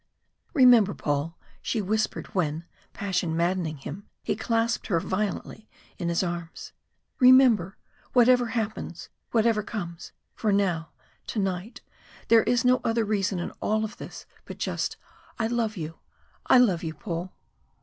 [0.55, 6.73] "Remember, Paul," she whispered when, passion maddening him, he clasped her violently in his arms
[7.19, 7.77] "remember
[8.13, 10.89] whatever happens whatever comes for now,
[11.27, 11.81] to night,
[12.29, 14.97] there is no other reason in all of this but just
[15.37, 15.99] I love you
[16.47, 17.31] I love you, Paul!"